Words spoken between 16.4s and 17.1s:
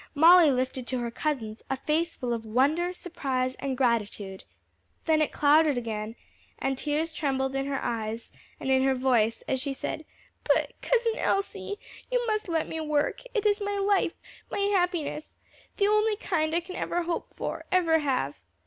I can ever